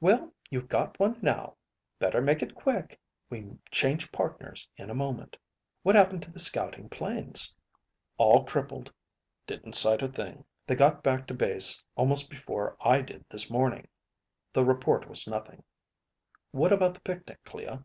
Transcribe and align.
"Well, 0.00 0.32
you've 0.48 0.66
got 0.70 0.98
one 0.98 1.18
now. 1.20 1.58
Better 1.98 2.22
make 2.22 2.40
it 2.40 2.54
quick. 2.54 2.98
We 3.28 3.50
change 3.70 4.10
partners 4.10 4.66
in 4.78 4.88
a 4.88 4.94
moment. 4.94 5.36
What 5.82 5.94
happened 5.94 6.22
to 6.22 6.30
the 6.30 6.38
scouting 6.38 6.88
planes?" 6.88 7.54
"All 8.16 8.44
crippled. 8.46 8.90
Didn't 9.46 9.74
sight 9.74 10.00
a 10.00 10.08
thing. 10.08 10.46
They 10.66 10.74
got 10.74 11.02
back 11.02 11.26
to 11.26 11.34
base 11.34 11.84
almost 11.96 12.30
before 12.30 12.78
I 12.80 13.02
did 13.02 13.26
this 13.28 13.50
morning. 13.50 13.86
The 14.54 14.64
report 14.64 15.06
was 15.06 15.26
nothing. 15.28 15.62
What 16.50 16.72
about 16.72 16.94
the 16.94 17.00
picnic, 17.00 17.44
Clea?" 17.44 17.80